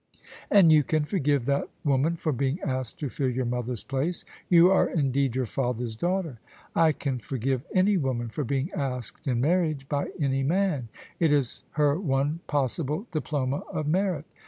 [0.49, 4.25] "And you can forgive that woman for being asked to fill your mother's place?
[4.49, 6.39] You are indeed your father's daughter!""
[6.75, 10.87] I can forgive any woman for being asked in marriage by any man:
[11.19, 14.25] it is her one possible diploma of merit.